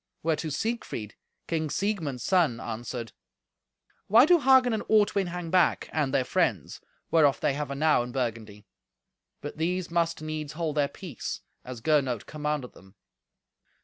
Whereto 0.23 0.49
Siegfried, 0.49 1.13
King 1.45 1.69
Siegmund's 1.69 2.23
son, 2.23 2.59
answered, 2.59 3.11
"Why 4.07 4.25
do 4.25 4.39
Hagen 4.39 4.73
and 4.73 4.81
Ortwin 4.89 5.27
hang 5.27 5.51
back, 5.51 5.91
and 5.93 6.11
their 6.11 6.23
friends, 6.23 6.81
whereof 7.11 7.39
they 7.39 7.53
have 7.53 7.69
enow 7.69 8.01
in 8.01 8.11
Burgundy?" 8.11 8.65
But 9.41 9.57
these 9.57 9.91
must 9.91 10.19
needs 10.23 10.53
hold 10.53 10.75
their 10.77 10.87
peace, 10.87 11.41
as 11.63 11.81
Gernot 11.81 12.25
commanded 12.25 12.73
them. 12.73 12.95